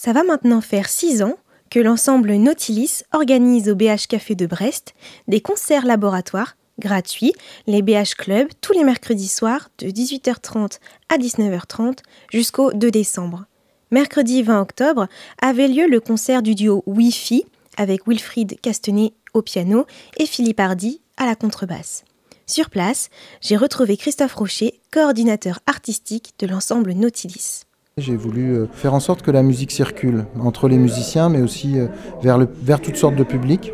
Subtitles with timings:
[0.00, 1.34] Ça va maintenant faire six ans
[1.70, 4.94] que l'ensemble Nautilis organise au BH Café de Brest
[5.26, 7.32] des concerts laboratoires gratuits,
[7.66, 11.98] les BH Club, tous les mercredis soirs de 18h30 à 19h30
[12.30, 13.46] jusqu'au 2 décembre.
[13.90, 15.08] Mercredi 20 octobre
[15.42, 17.44] avait lieu le concert du duo Wi-Fi
[17.76, 19.84] avec Wilfried Castanet au piano
[20.16, 22.04] et Philippe Hardy à la contrebasse.
[22.46, 23.10] Sur place,
[23.40, 27.64] j'ai retrouvé Christophe Rocher, coordinateur artistique de l'ensemble Nautilis.
[28.00, 31.78] J'ai voulu euh, faire en sorte que la musique circule entre les musiciens, mais aussi
[31.78, 31.86] euh,
[32.22, 33.72] vers, toutes sortes de publics.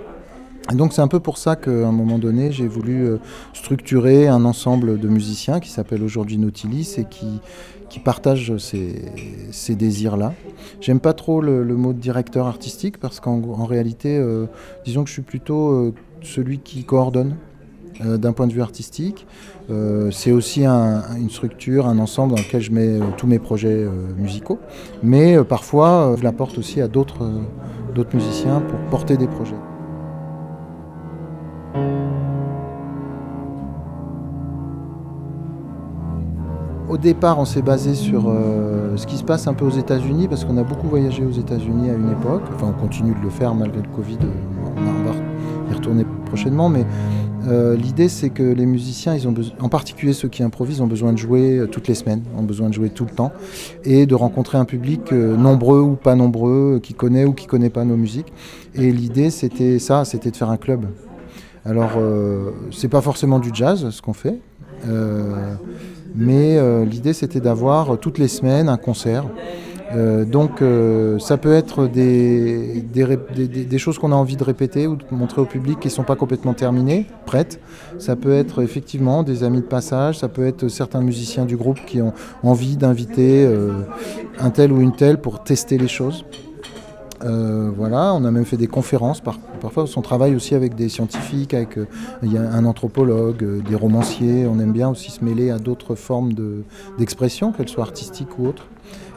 [0.73, 3.19] Et donc c'est un peu pour ça qu'à un moment donné, j'ai voulu euh,
[3.53, 7.41] structurer un ensemble de musiciens qui s'appelle aujourd'hui Nautilis et qui,
[8.05, 10.33] partagent ces, désirs-là.
[10.81, 14.21] J'aime pas trop le, mot de directeur artistique parce qu'en réalité,
[14.85, 17.37] disons que je suis plutôt celui qui coordonne
[18.01, 19.27] euh, d'un point de vue artistique.
[19.71, 23.39] Euh, c'est aussi un, une structure, un ensemble dans lequel je mets euh, tous mes
[23.39, 23.87] projets
[24.19, 24.59] musicaux.
[25.03, 27.25] Mais parfois, je l'apporte aussi à d'autres
[28.13, 29.55] musiciens pour porter des projets.
[36.89, 38.33] Au départ, on s'est basé sur
[38.97, 41.91] ce qui se passe un peu aux États-Unis, parce qu'on a beaucoup voyagé aux États-Unis
[41.91, 42.43] à une époque.
[42.55, 44.19] Enfin, on continue de le faire malgré le Covid.
[44.77, 45.15] On va
[45.71, 46.85] y retourner prochainement, mais
[47.47, 51.13] euh, l'idée, c'est que les musiciens, ils ont en particulier ceux qui improvisent, ont besoin
[51.13, 53.33] de jouer euh, toutes les semaines, ont besoin de jouer tout le temps,
[53.85, 57.71] et de rencontrer un public euh, nombreux ou pas nombreux, qui connaît ou qui connaît
[57.71, 58.33] pas nos musiques.
[58.75, 60.87] Et l'idée, c'était ça, c'était de faire un club.
[61.65, 64.39] Alors, euh, c'est pas forcément du jazz ce qu'on fait.
[66.17, 69.25] Mais l'idée c'était d'avoir toutes les semaines un concert.
[69.95, 72.83] Euh, donc euh, ça peut être des,
[73.79, 76.17] choses qu'on a envie de répéter ou de montrer au public qui ne sont pas
[76.17, 77.61] complètement terminées, prêtes.
[77.99, 81.81] Ça peut être effectivement des amis de passage, ça peut être certains musiciens du groupe
[81.87, 83.73] qui ont envie d'inviter euh,
[84.41, 86.25] un tel ou une telle pour tester les choses.
[87.77, 91.55] Voilà, on a même fait des conférences, par, parfois on travaille aussi avec des scientifiques,
[91.55, 91.79] avec
[92.23, 96.35] y a un anthropologue, des romanciers, on aime bien aussi se mêler à d'autres formes
[96.99, 98.67] d'expression, de, qu'elles soient artistiques ou autres.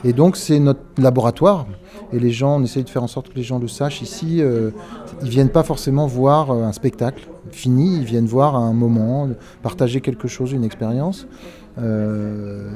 [0.03, 1.65] Et donc c'est notre laboratoire,
[2.13, 4.41] et les gens, on essaye de faire en sorte que les gens le sachent ici,
[4.41, 4.71] euh,
[5.23, 9.27] ils viennent pas forcément voir un spectacle fini, ils viennent voir un moment,
[9.63, 11.27] partager quelque chose, une expérience.
[11.79, 12.67] Euh,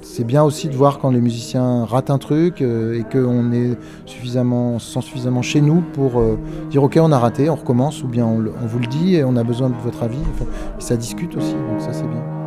[0.00, 3.76] c'est bien aussi de voir quand les musiciens ratent un truc euh, et qu'on est
[4.06, 6.38] suffisamment, se sent suffisamment chez nous pour euh,
[6.70, 9.36] dire ok on a raté, on recommence ou bien on, vous le dit et on
[9.36, 10.18] a besoin de votre avis.
[10.78, 12.45] Ça discute aussi, donc ça c'est bien.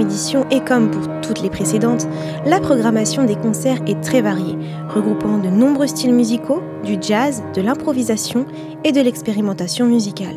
[0.00, 2.06] Édition, et comme pour toutes les précédentes,
[2.46, 4.56] la programmation des concerts est très variée,
[4.88, 8.46] regroupant de nombreux styles musicaux, du jazz, de l'improvisation
[8.84, 10.36] et de l'expérimentation musicale.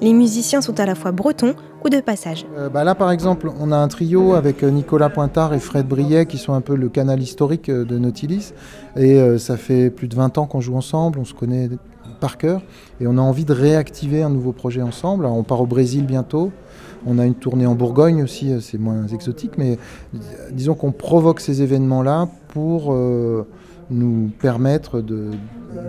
[0.00, 1.54] Les musiciens sont à la fois bretons
[1.84, 2.46] ou de passage.
[2.56, 6.26] Euh, bah là, par exemple, on a un trio avec Nicolas Pointard et Fred Briet
[6.26, 8.52] qui sont un peu le canal historique de Nautilis.
[8.96, 11.70] Et euh, ça fait plus de 20 ans qu'on joue ensemble, on se connaît
[12.20, 12.60] par cœur.
[13.00, 15.24] Et on a envie de réactiver un nouveau projet ensemble.
[15.24, 16.52] On part au Brésil bientôt.
[17.06, 19.78] On a une tournée en Bourgogne aussi, c'est moins exotique, mais
[20.50, 23.46] disons qu'on provoque ces événements-là pour euh,
[23.90, 25.02] nous permettre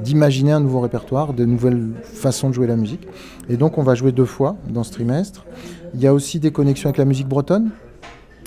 [0.04, 3.08] d'imaginer un nouveau répertoire, de nouvelles façons de jouer la musique.
[3.50, 5.46] Et donc on va jouer deux fois dans ce trimestre.
[5.94, 7.72] Il y a aussi des connexions avec la musique bretonne.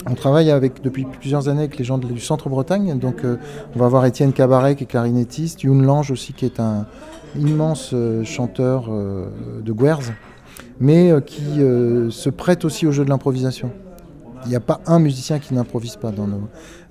[0.09, 2.97] On travaille avec, depuis plusieurs années avec les gens du centre Bretagne.
[2.97, 3.37] Donc euh,
[3.75, 6.85] on va voir Étienne Cabaret qui est clarinettiste, Youn Lange aussi qui est un
[7.37, 9.27] immense euh, chanteur euh,
[9.63, 10.11] de Guerz
[10.81, 13.71] mais euh, qui euh, se prête aussi au jeu de l'improvisation.
[14.45, 16.41] Il n'y a pas un musicien qui n'improvise pas dans nos.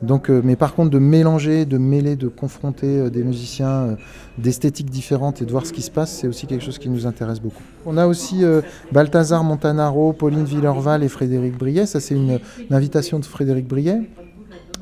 [0.03, 3.97] Donc, euh, mais par contre, de mélanger, de mêler, de confronter des musiciens
[4.39, 7.09] d'esthétiques différentes et de voir ce qui se passe, c'est aussi quelque chose qui nous
[7.09, 7.65] intéresse beaucoup.
[7.87, 8.45] On a aussi
[8.93, 11.87] Balthazar Montanaro, Pauline Villerval et Frédéric Briet.
[11.87, 12.39] Ça, c'est une,
[12.71, 14.01] invitation de Frédéric Briet.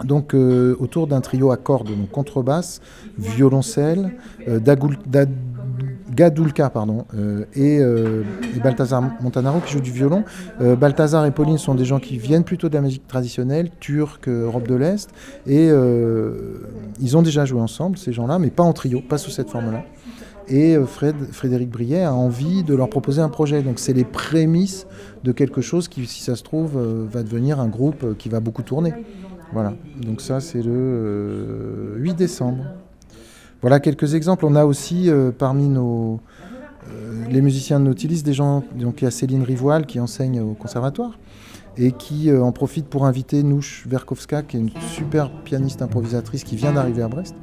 [0.05, 2.83] Donc, autour d'un trio à cordes, donc contrebasse,
[3.17, 4.12] violoncelle,
[6.19, 8.25] Gadulka pardon, euh, et, euh,
[8.61, 10.25] Balthazar Montanaro qui joue du violon.
[10.61, 14.29] Euh, Balthazar et Pauline sont des gens qui viennent plutôt de la musique traditionnelle, turque,
[14.29, 15.11] Europe de l'Est,
[15.47, 15.69] et
[17.00, 19.85] ils ont déjà joué ensemble, ces gens-là, mais pas en trio, pas sous cette forme-là.
[20.49, 23.62] Et Fred, Frédéric Briet a envie de leur proposer un projet.
[23.62, 24.87] Donc c'est les prémices
[25.23, 26.79] de quelque chose qui, si ça se trouve,
[27.12, 28.93] va devenir un groupe qui va beaucoup tourner.
[29.53, 32.64] Voilà, donc ça c'est le 8 décembre.
[33.61, 34.45] Voilà quelques exemples.
[34.47, 36.21] On a aussi parmi nos,
[37.29, 40.55] les musiciens de Nautilus des gens, donc il y a Céline Rivoile qui enseigne au
[40.55, 41.19] conservatoire
[41.77, 46.57] et qui en profite pour inviter Nouche Verkovska, qui est une super pianiste improvisatrice qui
[46.57, 47.35] vient d'arriver à Brest.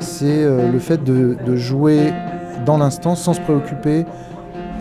[0.00, 2.12] C'est euh, le fait de, jouer
[2.64, 4.04] dans l'instant sans se préoccuper,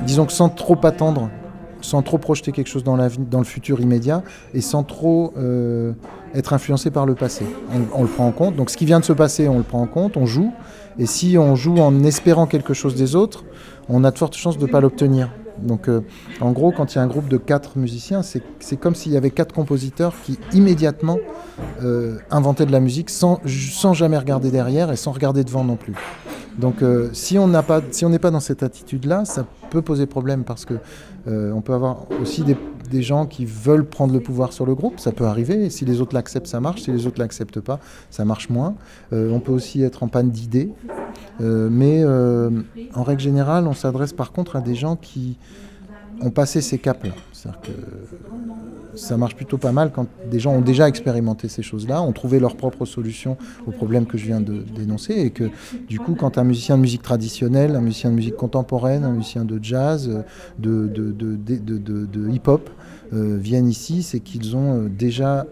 [0.06, 1.30] disons que sans trop attendre,
[1.82, 4.24] sans trop projeter quelque chose dans le futur immédiat
[4.54, 5.94] et sans trop euh,
[6.34, 7.46] être influencé par le passé.
[7.94, 8.56] On, le prend en compte.
[8.56, 10.52] Donc ce qui vient de se passer, on le prend en compte, on joue.
[10.98, 13.44] Et si on joue en espérant quelque chose des autres,
[13.90, 15.30] on a de fortes chances de ne pas l'obtenir.
[15.60, 16.02] Donc, euh,
[16.42, 19.18] en gros, quand il y a un groupe de quatre musiciens, c'est comme s'il y
[19.18, 21.18] avait quatre compositeurs qui immédiatement
[21.84, 25.76] euh, inventaient de la musique sans, sans, jamais regarder derrière et sans regarder devant non
[25.76, 25.94] plus.
[26.58, 30.66] Donc, euh, si on n'est pas, si dans cette attitude-là, ça peut poser problème parce
[30.66, 30.76] que
[31.26, 35.00] on peut avoir aussi des, gens qui veulent prendre le pouvoir sur le groupe.
[35.00, 35.70] Ça peut arriver.
[35.70, 36.82] Si les autres l'acceptent, ça marche.
[36.82, 37.80] Si les autres l'acceptent pas,
[38.12, 38.76] ça marche moins.
[39.14, 40.70] on peut aussi être en panne d'idées.
[41.40, 42.04] mais
[42.94, 45.38] en règle générale, on s'adresse par contre à des gens qui
[46.22, 47.14] ont passé ces caps-là.
[47.62, 47.72] Que
[48.96, 52.40] ça marche plutôt pas mal quand des gens ont déjà expérimenté ces choses-là, ont trouvé
[52.40, 53.38] leur propre solution
[53.68, 55.50] aux problèmes que je viens de dénoncer, et que
[55.88, 59.46] du coup, quand un musicien de musique traditionnelle, un musicien de musique contemporaine, un musicien
[59.46, 60.24] de jazz,
[60.60, 62.70] de, de, de, hip-hop
[63.14, 65.46] euh, viennent ici, c'est qu'ils ont euh, déjà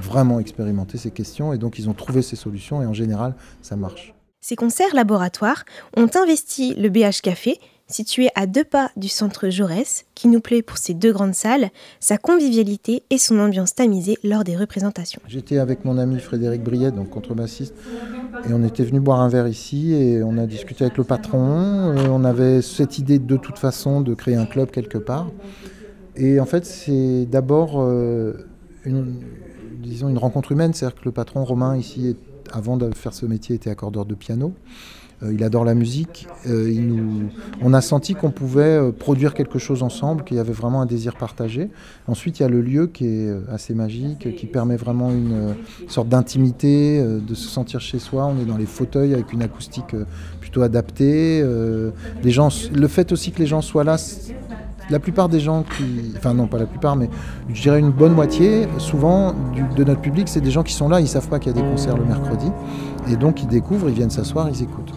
[0.00, 3.76] vraiment expérimenté ces questions, et donc ils ont trouvé ces solutions, et en général, ça
[3.76, 4.14] marche.
[4.40, 5.64] Ces concerts laboratoires
[5.96, 10.62] ont investi le BH Café situé à deux pas du centre Jaurès, qui nous plaît
[10.62, 15.20] pour ses deux grandes salles, sa convivialité et son ambiance tamisée lors des représentations.
[15.28, 17.74] J'étais avec mon ami Frédéric Briet, donc contrebassiste,
[18.48, 21.94] et on était venu boire un verre ici et on a discuté avec le patron.
[22.10, 25.30] On avait cette idée de toute façon de créer un club quelque part.
[26.16, 28.46] Et en fait, c'est d'abord euh,
[28.84, 29.20] une,
[29.78, 32.16] disons une rencontre humaine, c'est-à-dire que le patron Romain ici,
[32.52, 34.54] avant de faire ce métier, était accordeur de piano.
[35.22, 36.28] Euh, il adore la musique.
[36.46, 37.26] Euh.
[37.62, 40.86] On a senti qu'on pouvait euh, produire quelque chose ensemble, qu'il y avait vraiment un
[40.86, 41.70] désir partagé.
[42.06, 45.54] Ensuite, il y a le lieu qui est assez magique, qui permet vraiment une
[45.88, 48.26] sorte d'intimité, de se sentir chez soi.
[48.26, 49.96] On est dans les fauteuils avec une acoustique
[50.40, 51.44] plutôt adaptée.
[52.22, 52.48] Les gens...
[52.74, 53.96] Le fait aussi que les gens soient là,
[54.90, 57.08] la plupart des gens qui, enfin non pas la plupart, mais
[57.52, 59.34] je dirais une bonne moitié, souvent
[59.76, 61.60] de notre public, c'est des gens qui sont là, ils savent pas qu'il y a
[61.60, 62.50] des concerts le mercredi,
[63.10, 64.92] et donc ils découvrent, ils viennent s'asseoir, ils écoutent.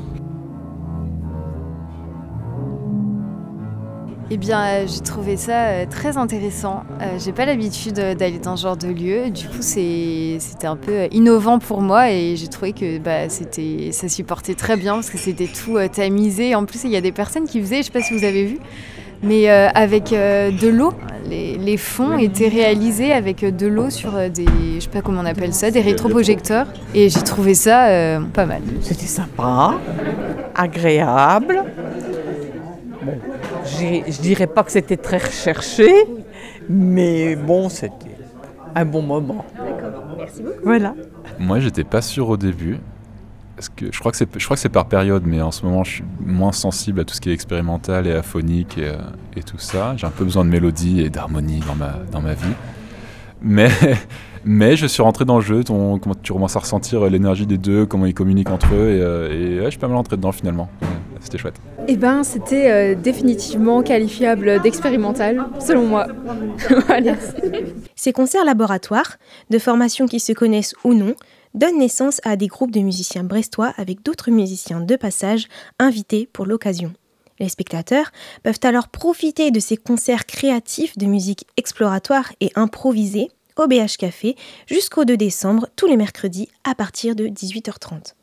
[4.32, 6.84] Eh bien, euh, j'ai trouvé ça euh, très intéressant.
[7.02, 9.32] Euh, j'ai pas l'habitude d'aller dans ce genre de lieu.
[9.32, 14.24] Du coup, c'était un peu innovant pour moi et j'ai trouvé que bah, ça s'y
[14.24, 16.54] portait très bien parce que c'était tout tamisé.
[16.54, 18.46] En plus, il y a des personnes qui faisaient, je sais pas si vous avez
[18.46, 18.60] vu,
[19.24, 20.94] mais avec de l'eau.
[21.30, 24.45] Les, fonds étaient réalisés avec de l'eau sur des,
[24.75, 26.68] je sais pas comment on appelle ça, des rétroprojecteurs.
[26.95, 28.62] Et j'ai trouvé ça pas mal.
[28.81, 29.75] C'était sympa,
[30.56, 31.63] agréable
[33.66, 35.89] je dirais pas que c'était très recherché,
[36.69, 37.94] mais bon, c'était
[38.75, 39.45] un bon moment.
[39.56, 40.57] D'accord, merci beaucoup.
[40.63, 40.95] Voilà.
[41.39, 42.77] Moi, j'étais pas sûr au début.
[43.60, 45.66] Parce que je crois que c'est, je crois que c'est par période, mais en ce
[45.66, 48.95] moment, je suis moins sensible à tout ce qui est expérimental et aphonique et, euh,
[49.36, 49.98] et tout ça.
[49.98, 52.54] J'ai un peu besoin de mélodie et d'harmonie dans ma, dans ma vie.
[53.42, 53.68] Mais,
[54.45, 57.57] mais je suis rentré dans le jeu, ton, comment tu commences à ressentir l'énergie des
[57.57, 60.31] deux, comment ils communiquent entre eux, et, euh, et je suis pas mal rentré dedans
[60.31, 60.69] finalement.
[61.19, 61.60] C'était chouette.
[61.90, 66.07] Eh ben, c'était euh, définitivement qualifiable d'expérimental, selon moi.
[67.98, 69.18] Ces concerts laboratoires,
[69.50, 71.14] de formations qui se connaissent ou non,
[71.54, 75.48] donnent naissance à des groupes de musiciens brestois avec d'autres musiciens de passage
[75.80, 76.94] invités pour l'occasion.
[77.40, 78.12] Les spectateurs
[78.44, 84.36] peuvent alors profiter de ces concerts créatifs de musique exploratoire et improvisée au BH Café
[84.68, 88.14] jusqu'au 2 décembre tous les mercredis à partir de 18h30.